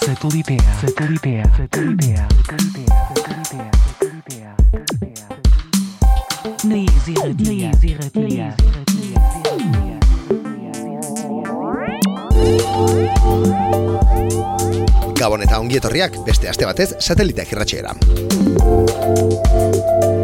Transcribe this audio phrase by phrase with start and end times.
[0.00, 1.72] Satellite, satellite,
[15.22, 17.92] Gabon eta ongi etorriak beste aste batez sateliteak irratxeera.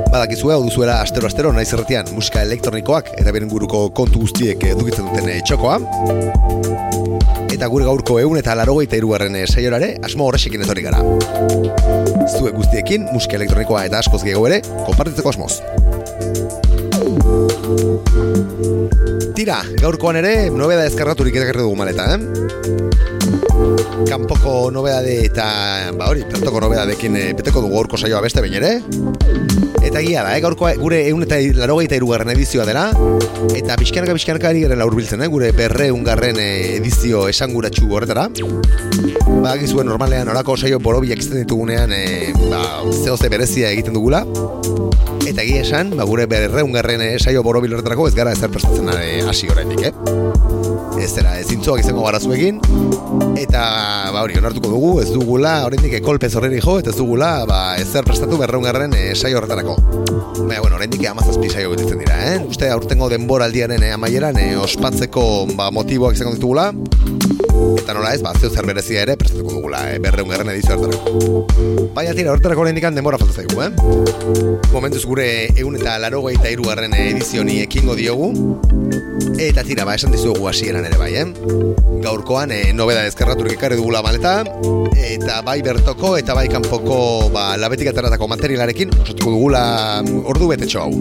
[0.09, 5.07] Badakizue hau duzuela astero astero naiz erretian musika elektronikoak eta beren guruko kontu guztiek edukitzen
[5.11, 5.79] duten eh, txokoa.
[7.55, 11.05] Eta gure gaurko egun eta larogeita irugarren saiorare asmo horrexekin etorri gara.
[12.35, 15.61] Zuek guztiekin musika elektronikoa eta askoz gehiago ere konpartitzeko asmoz.
[19.49, 22.19] Tira, gaurkoan ere nobeda ezkarraturik edakarri dugu maleta, eh?
[24.05, 25.47] kanpoko nobedade eta
[25.97, 28.75] ba hori, pertoko nobedadekin e, beteko dugu gaurko saioa beste behin ere.
[29.81, 32.91] Eta gia da, eh, gaurko gure egun eta larogeita irugarren edizioa dela,
[33.57, 38.29] eta pixkanaka pixkanaka ari garen laurbiltzen, eh, gure berre ungarren edizio esanguratsu horretara.
[39.41, 44.27] Ba, gizuen normalean orako saio borobiak izten ditugunean, e, ba, zehoze berezia egiten dugula.
[45.29, 48.89] Eta egia esan, ba, gure berre ungarren saio borobil horretarako ez gara ezer prestatzen
[49.29, 50.39] hasi horretik, eh?
[50.99, 52.59] ez dira, ez zintzoak izango gara zuekin,
[53.39, 53.63] eta,
[54.13, 58.07] ba, hori, onartuko dugu, ez dugula, oraindik kolpez horreri jo, eta ez dugula, ba, ezer
[58.07, 59.77] prestatu berreungarren e, saio horretarako.
[60.49, 62.39] Baina, bueno, oraindik amazazpi saio gutitzen dira, eh?
[62.49, 65.25] Uste, aurtengo denboraldiaren e, amaieran, e, ospatzeko,
[65.59, 66.71] ba, motiboak izango ditugula,
[67.83, 71.91] eta nola ez, ba, zeo zer berezia ere prestatuko dugula, e, berreungarren edizio horretarako.
[71.97, 73.71] Baina, tira, horretarako oraindik denbora falta zaigu, eh?
[74.73, 78.33] Momentuz gure egun eta laro eta irugarren edizioni ekingo diogu,
[79.39, 81.25] Eta tira, ba, esan dizugu hasieran ere bai, eh?
[82.03, 84.41] Gaurkoan, e, nobeda ezkerraturik ekarri dugula maleta,
[84.99, 89.63] eta bai bertoko eta bai kanpoko ba, labetik ateratako materialarekin, osatuko dugula
[90.27, 90.93] ordu betetxo hau.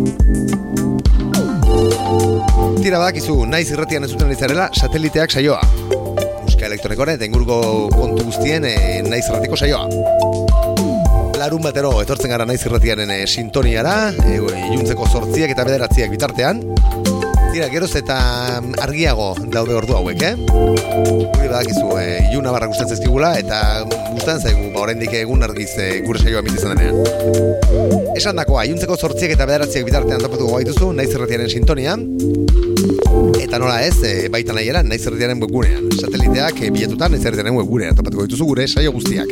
[2.77, 5.61] Tira badakizu, naiz irratian ez zuten izarela, sateliteak saioa.
[6.67, 9.87] Musika elektronikoaren eta ingurgo kontu guztien e, naiz irratiko saioa.
[11.39, 14.35] Larun batero, etortzen gara naiz irratiaren e, sintoniara, e,
[14.73, 16.59] iluntzeko sortziak eta bederatziak bitartean,
[17.53, 18.17] Tira, geroz eta
[18.83, 20.33] argiago daude ordu hauek, eh?
[20.35, 23.61] Gure badakizu, e, iluna barra gustatzen zezkigula, eta
[24.11, 28.11] gustan zaigu, ba, oraindik egun argiz e, gure saioa mitizan denean.
[28.19, 31.95] Esan dakoa, iluntzeko sortziek eta bederatziek bitartean topatu gaituzu, naiz erretiaren sintonia,
[33.41, 35.87] eta nola ez, e, baita nahi eran, naiz erretiaren webgunean.
[35.95, 39.31] Sateliteak e, biletutan, naiz erretiaren webgunean, topatuko dituzu gure saio guztiak.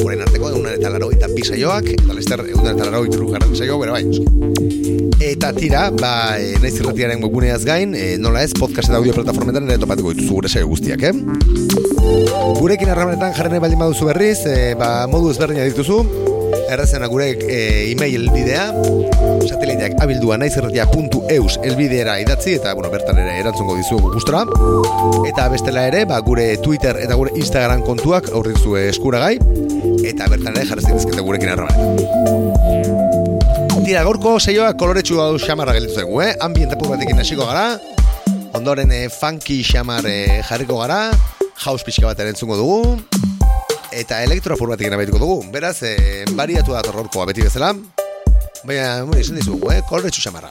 [0.00, 3.78] Horen arteko, egunan eta laro eta bi saioak, eta lester, egunan eta laro eta saio,
[3.82, 4.04] bera bai,
[5.24, 9.70] Eta tira, ba, e, naiz irratiaren webguneaz gain, e, nola ez, podcast eta audio plataformetan
[9.70, 11.14] ere topatuko dituzu gure saio guztiak, eh?
[12.58, 16.33] Gurekin harramanetan jarren baldin baduzu berriz, e, ba, modu ezberdina dituzu,
[16.70, 18.66] errezena gure e, e-mail bidea,
[19.48, 24.44] sateliteak abildua naizirratia.eus elbideera idatzi, eta, bueno, bertan ere erantzungo dizugu gustora.
[25.28, 29.34] Eta bestela ere, ba, gure Twitter eta gure Instagram kontuak aurrik zue eskuragai,
[30.04, 33.04] eta bertan ere jarrezik dizkete gurekin harramanetan.
[33.84, 36.32] Tira, gorko seioa koloretsu hau xamarra gelditu zegu, eh?
[36.40, 37.78] Ambiente batekin hasiko gara,
[38.56, 41.10] ondoren eh, funky xamar eh, jarriko gara,
[41.66, 43.33] house pixka bat erentzungo dugu,
[43.94, 45.36] eta elektrofur batekin abaituko dugu.
[45.54, 47.72] Beraz, eh, bariatu da torrorkoa beti bezala,
[48.64, 49.80] baina, mure, izan dizugu, eh?
[49.88, 50.50] Koloretsu xamarra.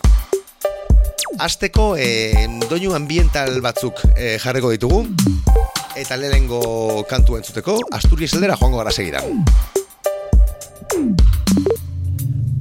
[1.44, 5.04] Azteko, eh, doinu ambiental batzuk eh, jarriko ditugu,
[5.96, 9.44] eta lehengo kantu entzuteko, Asturias eldera joango gara segidan.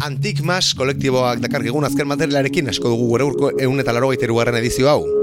[0.02, 4.88] Antik Mas kolektiboak dakar gegun azken materialarekin asko dugu gure urko egun eta laro edizio
[4.88, 5.21] hau.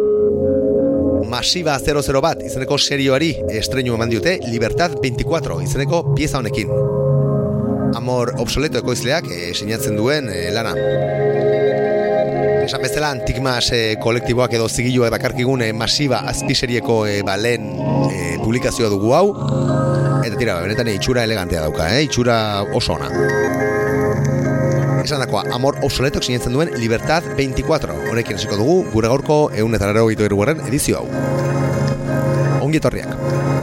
[1.29, 6.71] Masiva 00 bat izeneko serioari estreinu eman diote Libertad 24 izeneko pieza honekin.
[7.99, 10.73] Amor obsoleto ekoizleak e, sinatzen duen e, lana.
[12.65, 17.73] Esan bezala Antik Mas e, kolektiboak edo zigilua dakarkigun e, Masiva azpiserieko e, balen
[18.09, 19.27] e, publikazioa dugu hau.
[20.25, 22.07] Eta tira, benetan itxura elegantea dauka, eh?
[22.09, 22.39] itxura
[22.73, 23.78] oso ona
[25.05, 27.95] esan dakoa, amor obsoletok sinetzen duen Libertad 24.
[28.11, 31.07] Honekin hasiko dugu, gure gaurko egun eta laro edizio hau.
[32.61, 33.58] Ongi etorriak.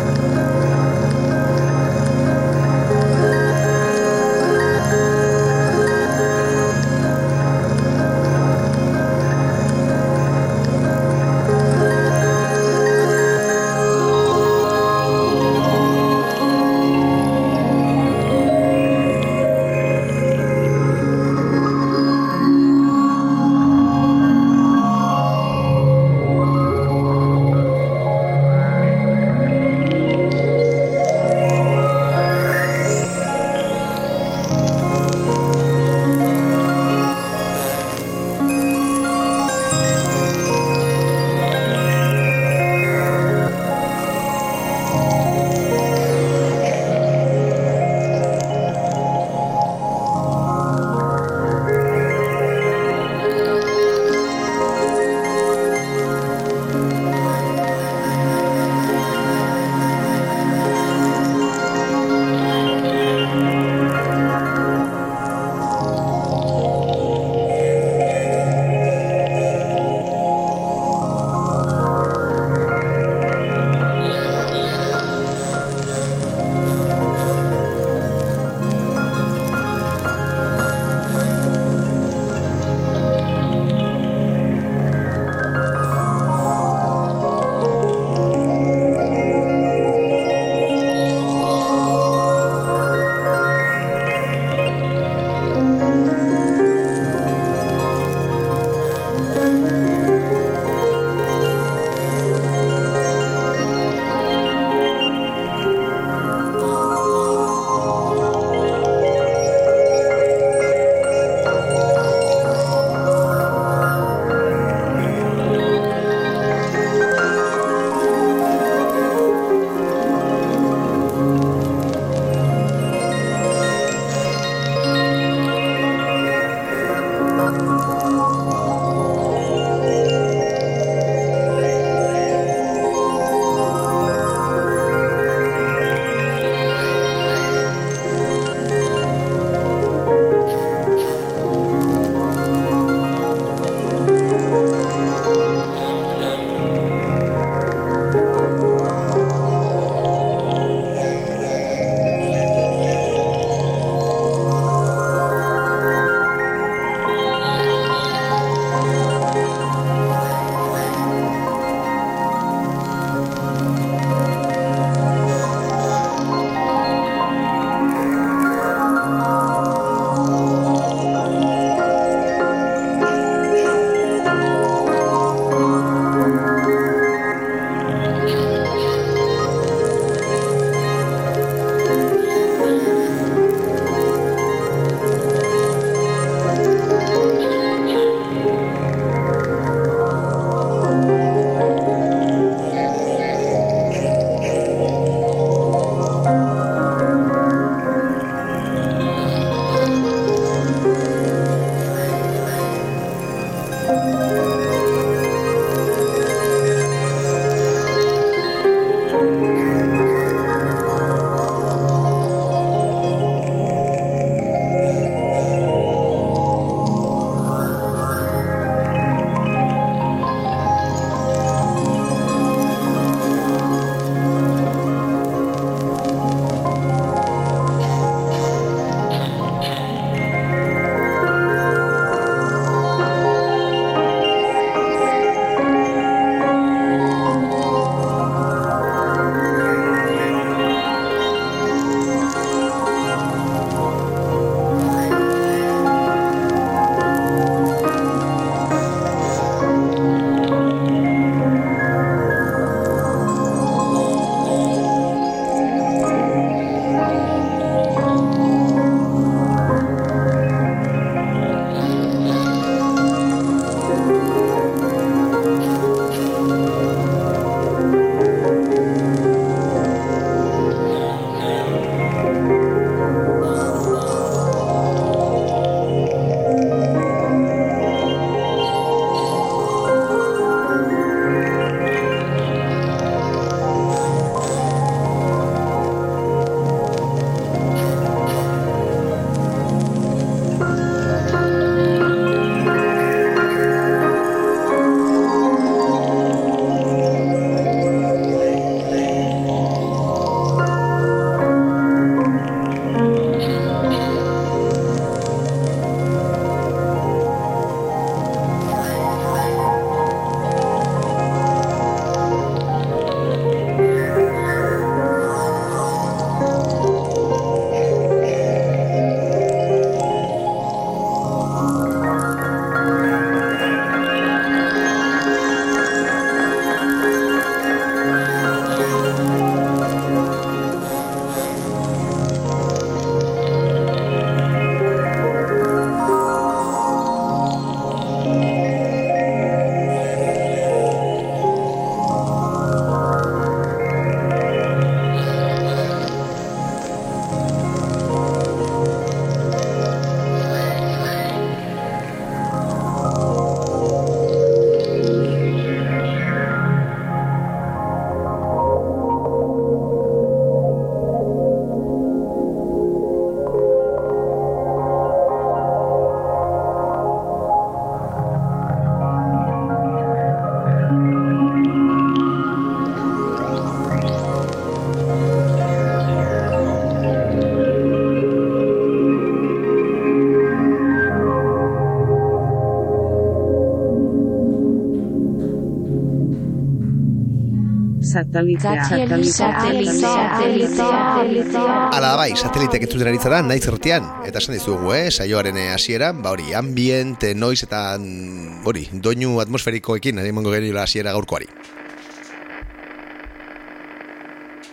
[391.97, 394.09] Ala bai, sateliteak entzuten aritzara, naiz erretian.
[394.29, 398.89] Eta esan dizugu, eh, saioaren eh, hasiera, ba hori, ambient, eh, noiz eta mm, hori,
[398.93, 401.49] doinu atmosferikoekin, ari mongo geri hasiera gaurkoari.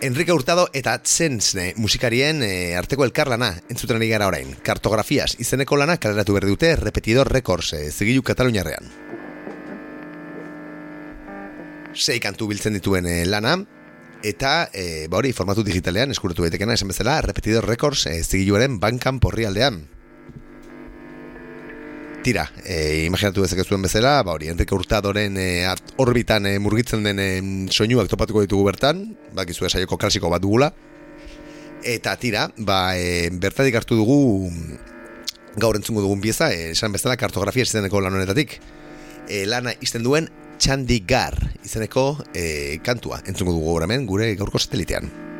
[0.04, 4.52] Enrique Hurtado eta Tzentzne musikarien e, arteko elkarlana entzuten ari gara orain.
[4.60, 9.03] Kartografias izeneko lana kaleratu berdi dute Repetidor Records e, zigilu Kataluniarrean.
[11.94, 13.58] Sei kantu biltzen dituen e, lana,
[14.26, 19.20] eta e, ba hori formatu digitalean eskuratu daitekena esan bezala Repetidor Records e, zigiluaren bankan
[19.22, 19.84] porri aldean.
[22.24, 25.68] Tira, e, imaginatu bezak zuen bezala, ba hori, Enrique Hurtadoren e,
[26.02, 27.30] orbitan e, murgitzen den e,
[27.70, 30.72] soinuak topatuko ditugu bertan, ba gizue saioko klasiko bat dugula,
[31.84, 34.50] eta tira, ba e, bertatik hartu dugu
[35.60, 38.56] gaur entzungo dugun pieza, esan bezala kartografia izeneko lan honetatik,
[39.28, 40.32] e, lana izten duen
[40.64, 41.36] Chandigar
[41.68, 45.33] izeneko e, kantua entzungo dugu gure gaurko satelitean.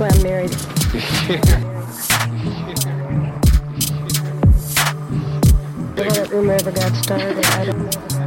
[0.00, 0.50] why I'm married.
[5.94, 8.19] Before that rumor ever got started, I don't know.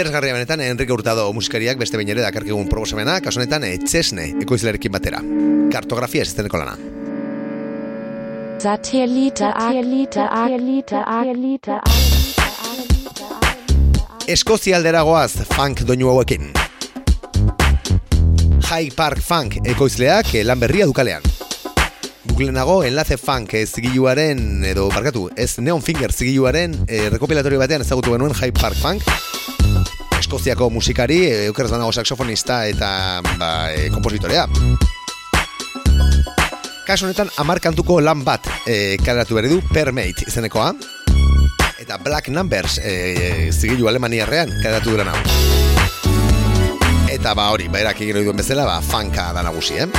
[0.00, 5.18] Interesgarria benetan Enrique Hurtado musikariak beste bain ere dakarkigun proposamena, kasu honetan etxesne ekoizlerekin batera.
[5.68, 6.72] Kartografia esisteneko lana.
[8.64, 11.76] Satellite, Satellite, Satellite, Satellite,
[14.24, 16.48] Eskozia alderagoaz funk doinu hauekin.
[18.70, 21.28] High Park Funk ekoizleak lan berria dukalean.
[22.24, 28.32] Buklenago, enlace funk zigiluaren, edo barkatu, ez Neon Finger zigiluaren e, rekopilatorio batean ezagutu genuen
[28.32, 29.04] High Park Funk,
[30.30, 34.44] Eskoziako musikari, e, eukeraz banago saxofonista eta ba, e, kompositorea.
[36.86, 40.68] Kaso honetan, amarkantuko lan bat e, kaleratu berri du, Permate izenekoa.
[41.82, 45.18] Eta Black Numbers e, zigilu alemaniarrean kaleratu dira hau.
[47.10, 49.90] Eta ba hori, ba erak egin duen bezala, ba funka da nagusi, eh?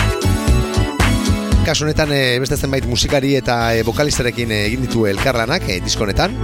[1.67, 6.39] Kaso honetan, e, beste zenbait musikari eta e, vokalistarekin egin ditu elkarlanak e, diskonetan.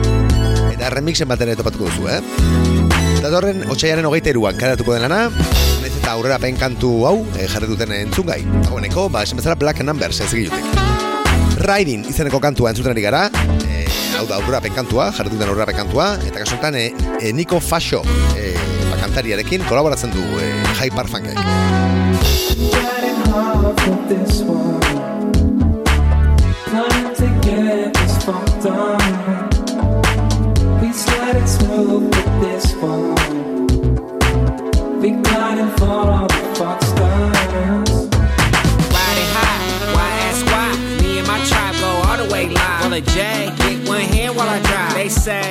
[0.75, 3.06] Eta remixen baten topatuko duzu, eh?
[3.21, 5.27] Datorren, otxaiaren hogeita eruan karatuko den lana,
[5.81, 8.43] nez eta aurrera kantu hau e, jarri duten entzungai.
[8.63, 10.65] Dagoeneko, ba, esan bezala Black Numbers ez egilutek.
[11.65, 13.29] Riding izeneko kantua entzuten ari gara,
[13.65, 13.85] e,
[14.17, 18.03] hau da aurrera kantua, jarri duten aurrera kantua, eta kasuntan e, e, Nico Fasho
[18.37, 18.53] e,
[18.91, 21.07] bakantariarekin kolaboratzen du e, Hyper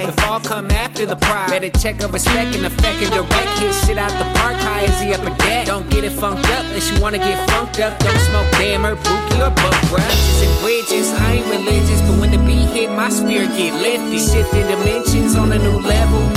[0.06, 1.50] the fall come after the pride.
[1.50, 3.58] Better check a respect and effect and direct.
[3.58, 5.66] Hit shit out the park, high as he up a deck.
[5.66, 7.98] Don't get it funked up unless you wanna get funked up.
[7.98, 10.42] Don't smoke dammer, bookie or buck brush.
[10.42, 14.20] and bridges, I ain't religious, but when the beat hit, my spirit get lifted.
[14.20, 16.35] Shifting dimensions on a new level.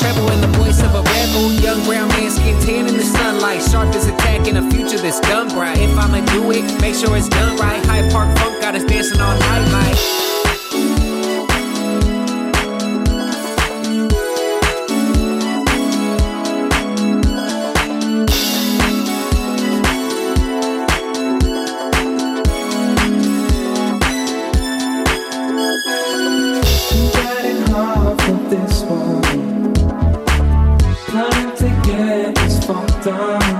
[0.00, 1.52] Treble in the voice of a rebel.
[1.52, 3.62] Young brown man, skin tan in the sunlight.
[3.62, 5.76] Sharp as attacking a future that's done bright.
[5.76, 7.84] If I'ma do it, make sure it's done right.
[7.84, 10.19] High Park Funk got us dancing all night like.
[33.10, 33.59] summer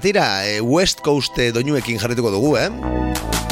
[0.00, 2.70] Tira, e, West Coast e, doinuekin jarrituko dugu, eh?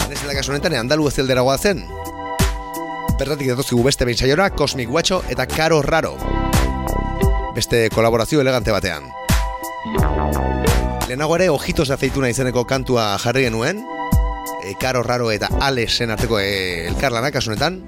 [0.08, 1.14] Nezela kasu honetan, e, andalu ez
[1.61, 1.84] zen.
[3.18, 6.16] Bertatik datozkigu beste behin saiora, Cosmic Guacho eta Caro Raro.
[7.54, 9.04] Beste kolaborazio elegante batean.
[11.06, 13.84] Lehenago ere, ojitos aceituna izeneko kantua jarri genuen.
[14.64, 17.82] E, Caro Raro eta Alexen arteko e, elkarlanak honetan.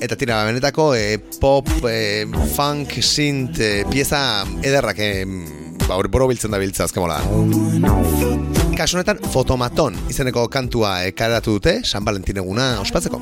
[0.00, 5.61] Eta tira, benetako e, pop, e, funk, synth, e, pieza ederrak e,
[5.92, 7.20] ba, hori boro biltzen da biltza azkemola.
[8.76, 13.20] Kasunetan, fotomaton izeneko kantua ekaratu dute, San Valentin eguna ospatzeko.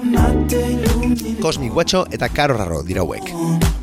[1.42, 3.79] Cosmic Guacho eta Karo Raro dira hauek.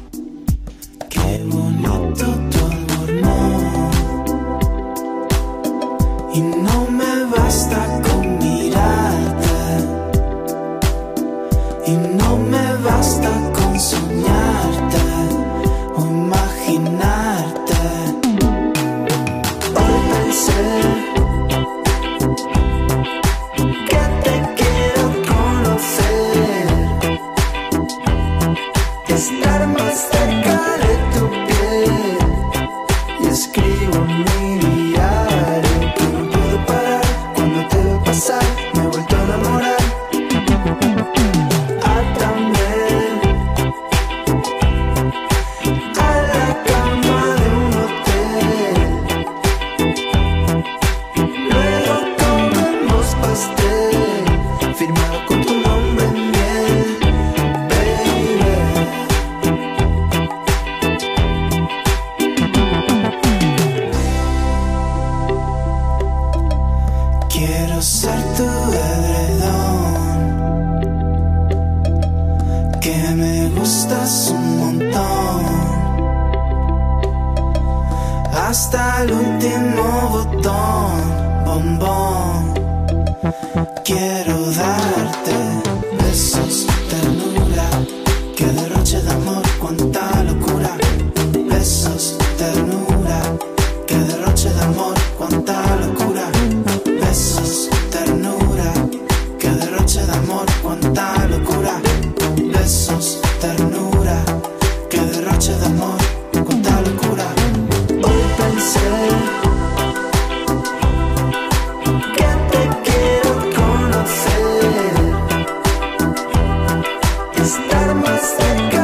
[117.38, 118.76] Estar más cerca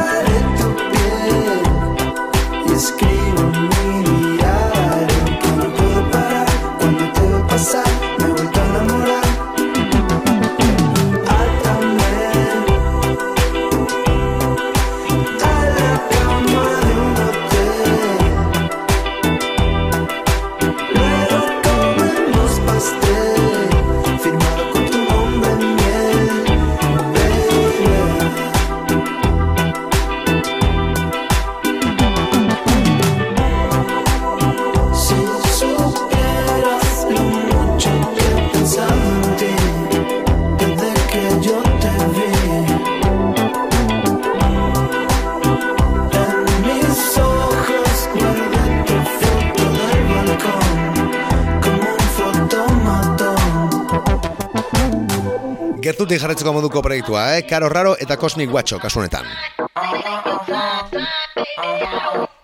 [56.34, 57.44] Jarretzeko moduko proiektua, eh?
[57.46, 59.22] Karo Raro eta Cosmic Guacho, kasu honetan.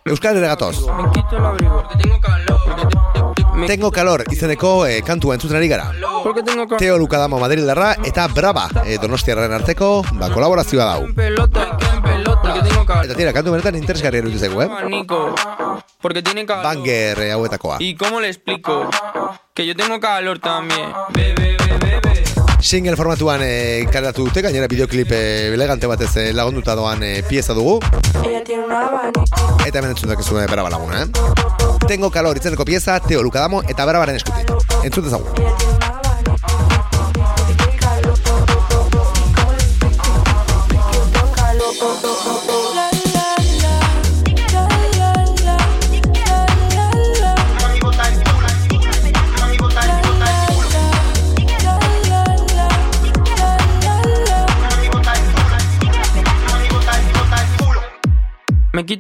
[0.07, 0.77] Euskal ere gatoz.
[3.67, 4.23] Tengo calor.
[4.31, 5.91] Izeneko eh, kantua entzuten ari gara.
[6.79, 11.11] Teo Lukadamo Madrildarra eta Brava eh, Donostiarren arteko ba, kolaborazioa dau.
[13.01, 14.71] Eta tira, kantu benetan interesgarri eruditu zaigu, eh?
[16.01, 16.63] Porque tiene calor.
[16.63, 17.79] Banger eh, hauetakoa.
[17.81, 18.89] ¿Y cómo le explico?
[19.53, 20.93] Que yo tengo calor también.
[21.11, 21.50] Bebe.
[22.61, 27.55] Single formatuan eh, karatu dute, gainera bideoklip eh, elegante batez eh, lagunduta doan eh, pieza
[27.57, 27.81] dugu.
[29.67, 31.07] Eta hemen entzun dakizu Brava laguna, eh?
[31.89, 34.53] Tengo calor itzeneko pieza, Teo Lukadamo eta Bravaren eskutik.
[34.85, 35.80] Entzun dezagun.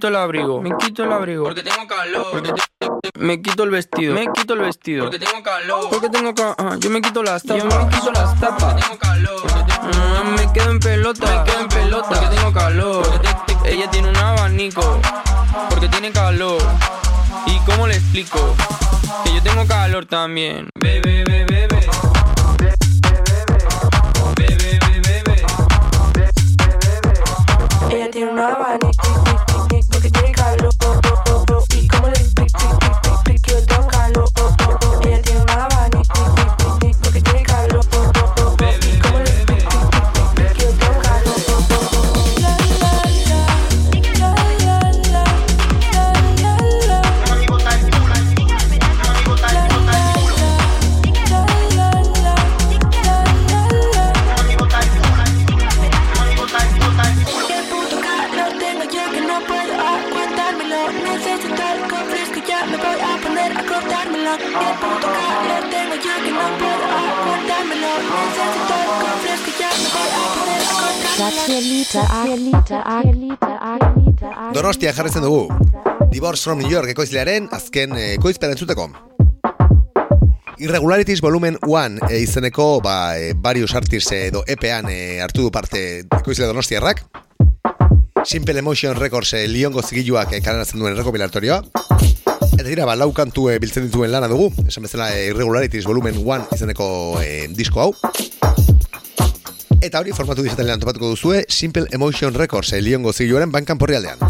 [0.01, 0.63] Quito el abrigo.
[0.63, 1.45] Me quito el abrigo.
[1.45, 2.27] Porque tengo calor.
[2.33, 4.15] Porque te- Me quito el vestido.
[4.15, 5.05] Me quito el vestido.
[5.05, 5.91] Porque tengo calor.
[5.91, 6.79] Porque tengo calor.
[6.79, 7.63] Yo me quito las tapas.
[7.63, 8.73] Yo me quito las tapas.
[8.73, 9.41] Porque tengo calor.
[10.25, 11.27] Mm, me quedo en pelota.
[11.27, 12.09] Me quedo en pelota.
[12.09, 13.07] Porque tengo calor.
[13.67, 15.01] Ella tiene un abanico.
[15.69, 16.63] Porque tiene calor.
[17.45, 18.57] ¿Y cómo le explico?
[19.25, 20.71] Que yo tengo calor también.
[20.81, 21.87] Bebe, bebe, bebe.
[24.37, 25.45] Bebe, bebe, bebe.
[27.95, 29.30] Ella tiene una abanico
[74.55, 75.49] Donostia jarretzen dugu.
[76.11, 78.91] Divorce from New York ekoizlearen azken eh, ekoizpen entzuteko.
[80.61, 86.03] Irregularities Volumen 1 e, izeneko ba, e, various artists edo EPEan e, hartu du parte
[86.19, 87.07] ekoizle donostiarrak.
[88.25, 91.63] Simple Emotion Records e, liongo zigiluak e, kaleratzen duen rekopilatorioa.
[92.51, 94.51] Eta dira, ba, lau kantu e, biltzen dituen lana dugu.
[94.69, 96.91] Esan bezala e, Irregularities Volumen 1 izeneko
[97.25, 97.91] e, disko hau.
[99.81, 104.21] Eta hori formatu digitalean topatuko duzue Simple Emotion Records e, liongo zigiluaren bankan porri aldean.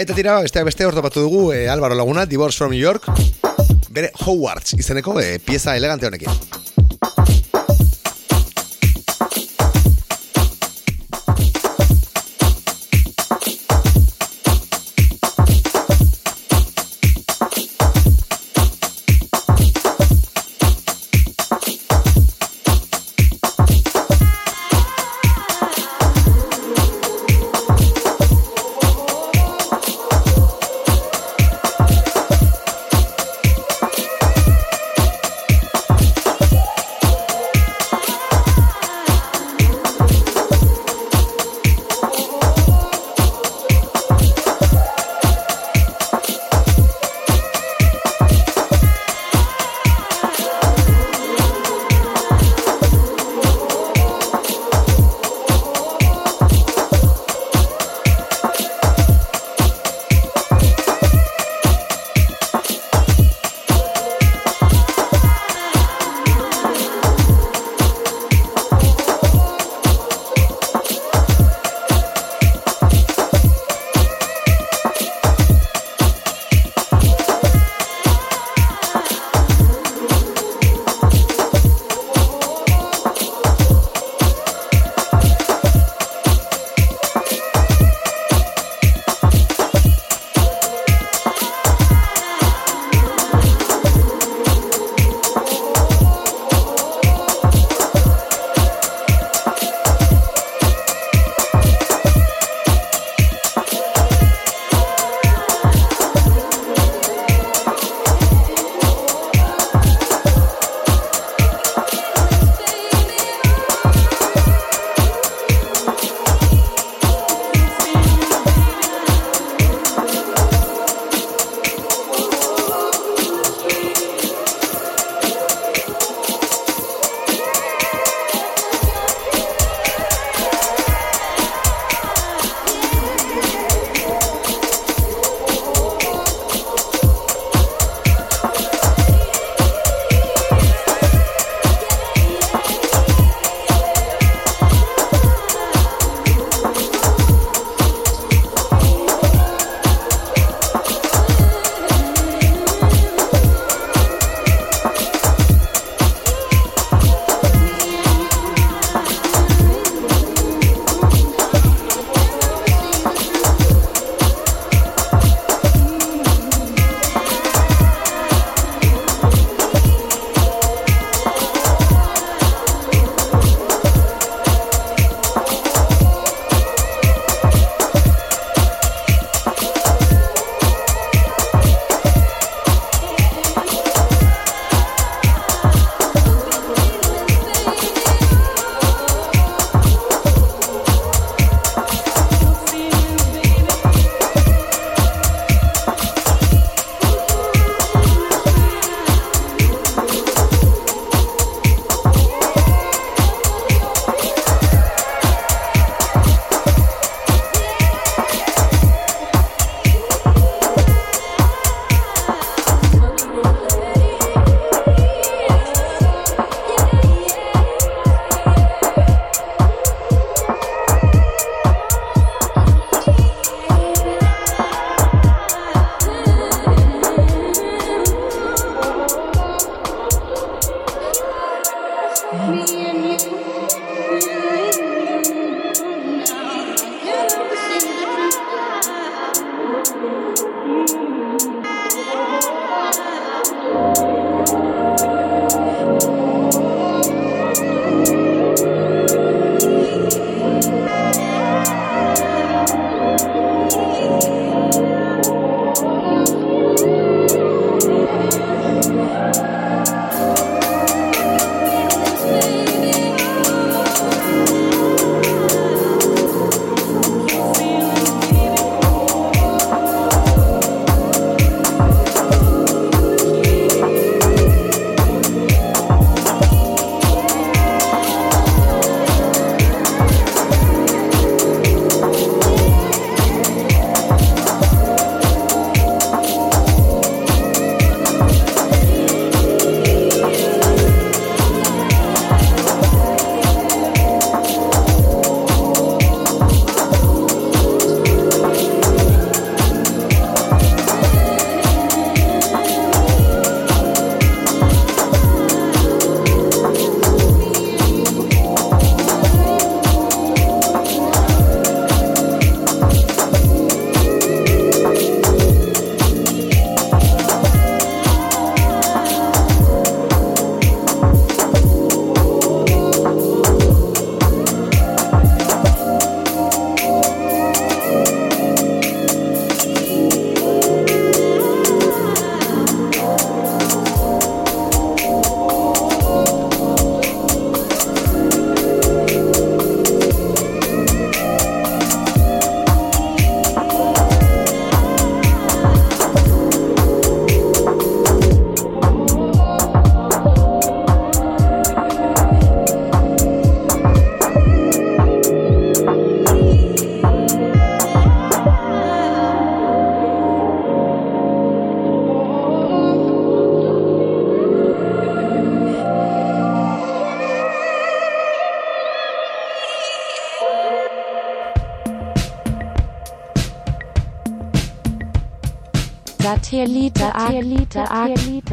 [0.00, 3.04] Eta tira, besteak beste hor topatu dugu e, Álvaro Laguna, Divorce from New York,
[3.92, 6.64] bere Hogwarts izeneko e, pieza elegante honekin.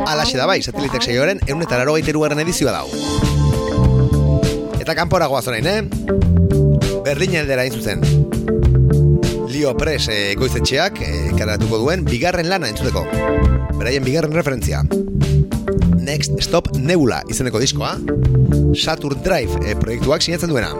[0.07, 2.87] Alaxe da bai, satelitek saioaren egun eta laro gaiterugarren edizioa dau.
[4.81, 5.81] Eta kanpora goaz orain, eh?
[7.05, 8.01] Berlin aldera zuzen.
[9.53, 10.97] Lio Press eh, goizetxeak
[11.37, 13.05] karatuko duen bigarren lana entzuteko.
[13.77, 14.81] Beraien bigarren referentzia.
[16.03, 17.95] Next Stop Nebula izeneko diskoa.
[18.73, 20.73] Saturn Drive eh, proiektuak sinatzen duena.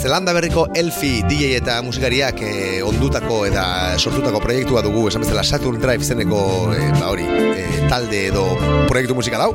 [0.00, 3.64] Zelanda berriko Elfi DJ eta musikariak eh, ondutako eta
[3.98, 6.40] sortutako proiektua dugu esan bezala Saturn Drive izeneko
[6.72, 8.46] eh, ba hori, eh, talde edo
[8.88, 9.52] proiektu musikal hau.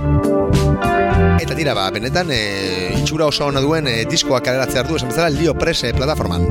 [1.41, 5.34] Eta tira, ba, benetan, e, itxura oso ona duen e, diskoa kaleratzea hartu, esan bezala,
[5.34, 6.48] Lio Press e, plataforman.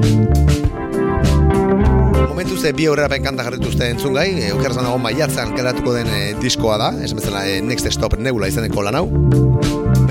[2.28, 6.10] Momentu ze bi aurrera kanta jarritu uste entzun gai, e, okerazan dago maiatzan kaleratuko den
[6.10, 9.53] e, diskoa da, esan bezala, e, Next Stop Nebula izeneko lan hau.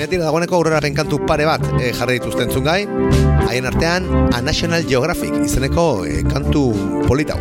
[0.04, 2.82] Baina dagoeneko aurrera kantu pare bat e, jarri dituzte entzun gai,
[3.48, 6.66] haien artean, A National Geographic izeneko e, kantu
[7.08, 7.40] politau.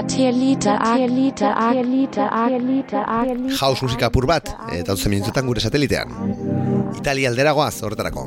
[0.00, 3.56] Satellite, Satellite, Satellite, Satellite, Satellite.
[3.60, 6.14] House musika apur bat, eta dutzen minututan gure satelitean.
[6.96, 8.24] Italia alderagoaz horretarako.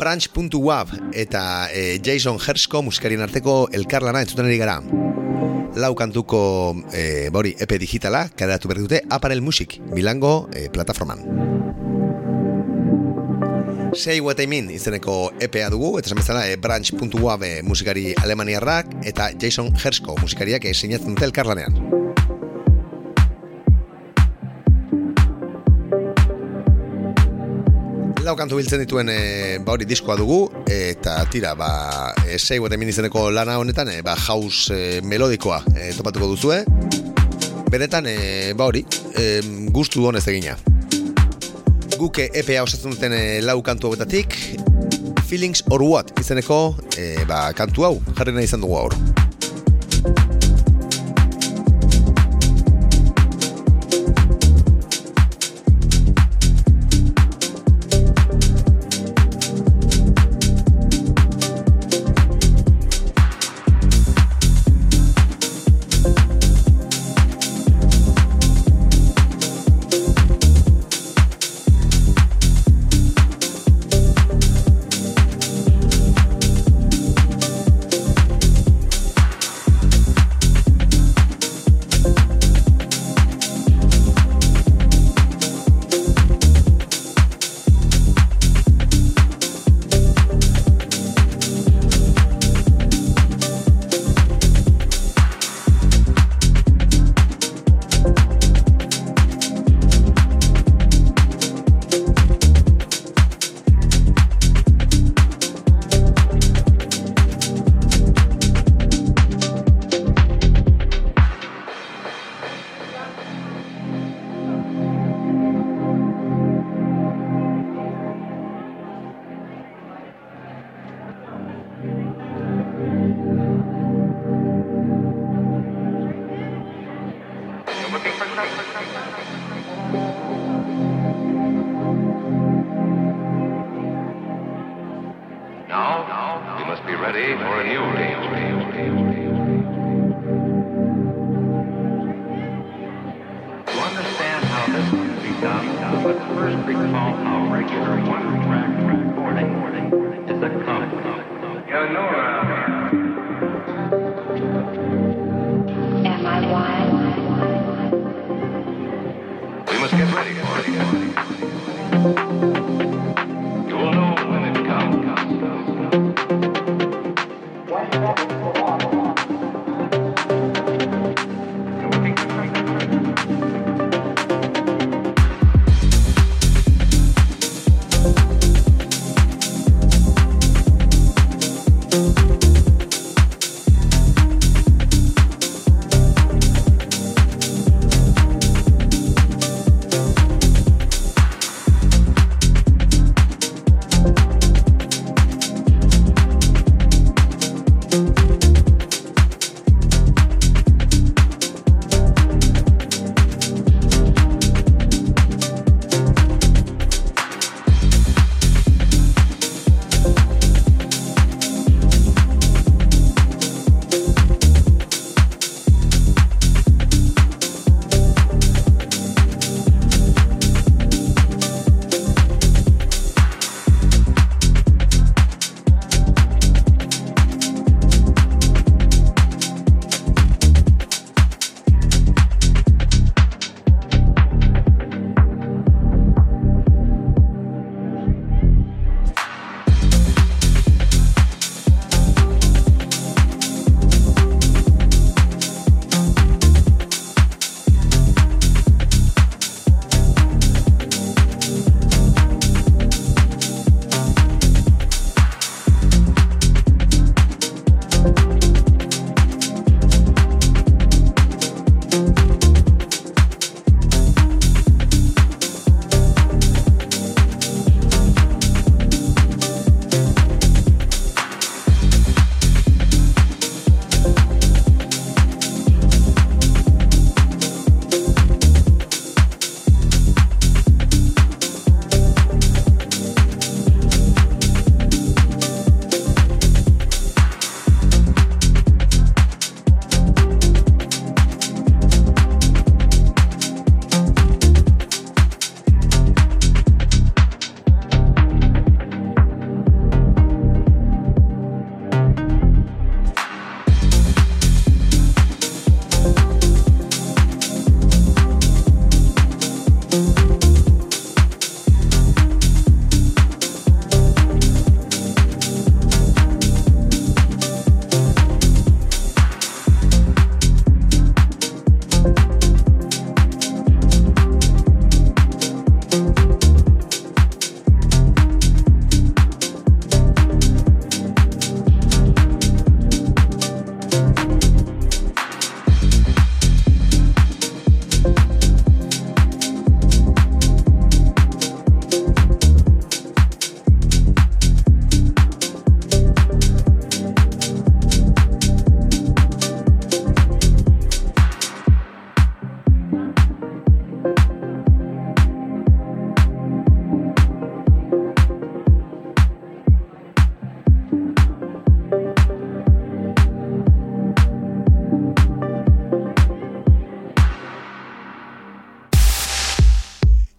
[0.00, 4.80] Branch.wab eta e, Jason Hersko musikarien arteko elkarlana entzuten ari gara.
[5.76, 6.40] Lau kantuko
[6.88, 11.49] e, bori EP digitala, kaderatu berri dute Aparel Music, Milango e, plataforman.
[14.00, 18.94] Say What I Mean izeneko EPA dugu, eta esan bezala e, Branch.wab e, musikari alemaniarrak
[19.10, 21.76] eta Jason Hersko musikariak e, sinatzen dute elkarlanean.
[28.24, 29.20] Lau kantu biltzen dituen e,
[29.60, 31.70] ba hori diskoa dugu eta tira ba
[32.24, 36.32] e, Say What I Mean izeneko lana honetan e, ba house e, melodikoa e, topatuko
[36.32, 36.62] duzue.
[37.68, 38.18] Benetan e,
[38.56, 39.32] ba hori e,
[39.68, 40.56] gustu honez egina.
[42.00, 44.32] Guke EPA osatzen duten e, lau kantu hauetatik
[45.28, 46.60] Feelings or What izeneko
[46.96, 48.96] e, ba, kantu hau jarri nahi izan dugu gaur.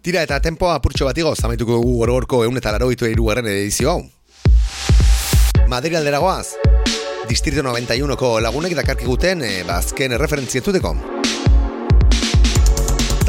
[0.01, 3.99] Tira eta tempoa apurtxo bat igoz, amaituko dugu gorgorko eun eta laroitu irugarren edizio hau.
[5.69, 6.55] Madrid aldera goaz,
[7.29, 10.95] Distrito 91ko lagunek dakarki guten e, bazken erreferentzietuteko.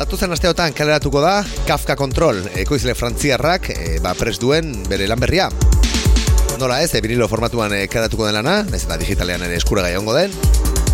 [0.01, 1.35] Datuzen asteotan kaleratuko da
[1.68, 5.51] Kafka Control, ekoizle frantziarrak e, ba pres duen bere lan berria.
[6.57, 10.16] Nola ez, e, vinilo formatuan e, kaleratuko den lana, ez eta digitalean ere eskuragai ongo
[10.16, 10.33] den,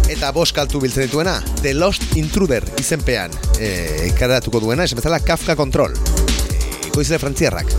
[0.08, 3.32] eta bost kaltu biltzen dituena The Lost Intruder izenpean.
[3.60, 5.92] E, kaleratuko duena, esan bezala Kafka Control.
[5.92, 7.72] E, ekoizle frantziarrak.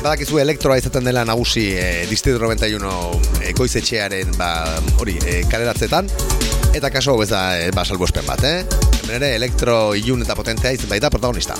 [0.00, 4.50] Badakizu elektroa izaten dela nagusi e, Distrito 91 ekoizetxearen ba,
[4.98, 6.10] hori e, kaleratzetan.
[6.74, 8.64] Eta kaso hau ez da e, ba, salbuespen bat, eh?
[9.04, 11.58] Hemen ere elektro ilun eta potentea izan baita protagonista.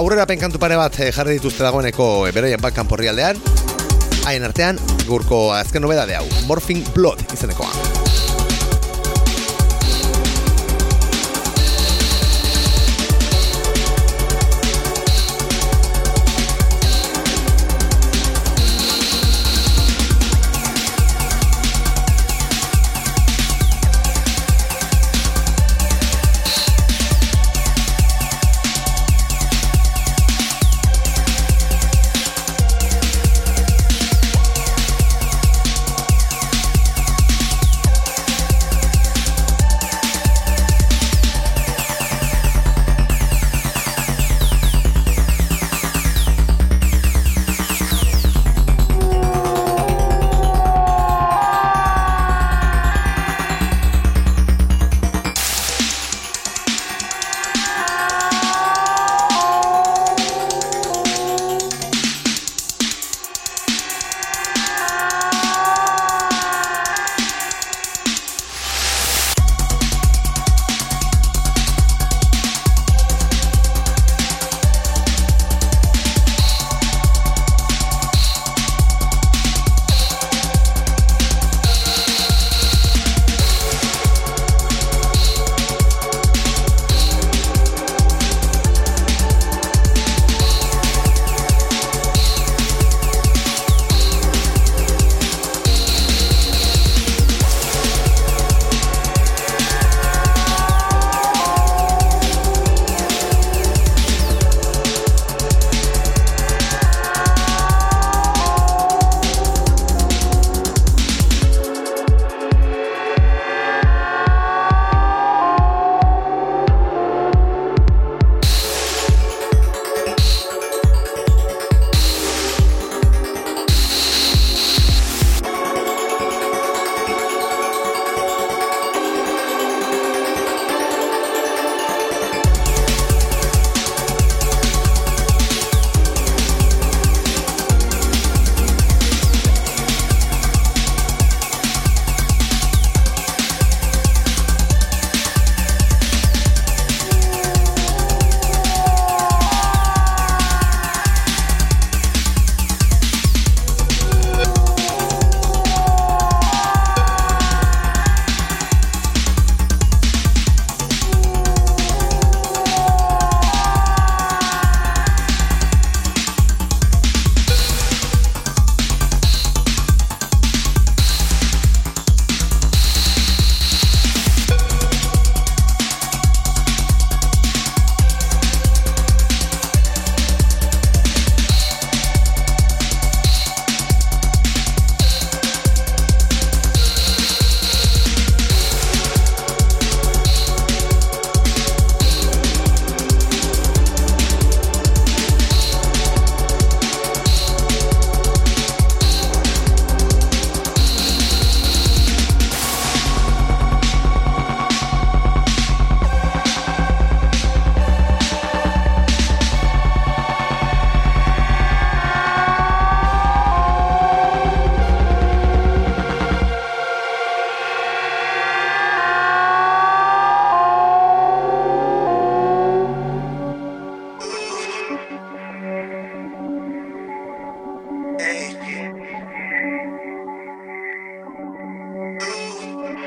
[0.00, 3.38] Aurrera penkantu pare bat e, jarri dituzte dagoeneko e, beraien bat kanporri aldean
[4.24, 8.11] Haien artean, gurko azken nobeda de hau, Morphing Blood izenekoa.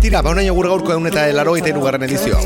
[0.00, 2.44] Tira, ba honaino gure gaurko egun eta laro eta irugarren edizio hau.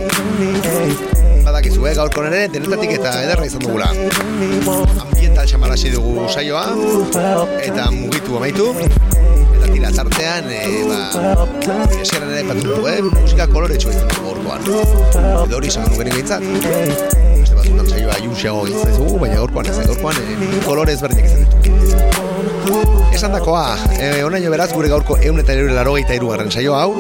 [1.45, 3.93] Badakizu, eh, gaurko nere, denetatik eta ederra izan dugula.
[5.05, 6.65] Ambiental xamalasi dugu saioa,
[7.63, 8.67] eta mugitu amaitu.
[8.81, 10.99] Eta tira, tartean, e, ba,
[12.01, 14.67] eseran ere patu dugu, eh, musika kolore izan dugu gaurkoan.
[15.47, 16.43] Edo hori izan dugu geni behintzat.
[17.39, 21.44] Beste batzutan saioa iusiago izan dugu, baina gaurkoan ez, gaurkoan e, kolore ezberdinak izan.
[23.13, 26.95] Esan dakoa, e, onaino beraz gure gaurko eun eta eure larogeita irugarren saio hau,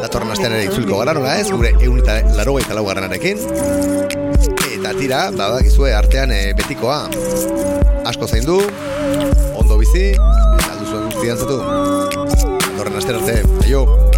[0.00, 3.42] datorren astean ere itzuliko gara nola ez, gure eun eta larogeita laugarrenarekin.
[4.78, 7.02] Eta tira, badakizue artean e, betikoa,
[8.08, 8.56] asko zain du,
[9.60, 11.60] ondo bizi, eta aldu zuen guztian zatu.
[12.70, 14.11] Datorren astean arte, aio!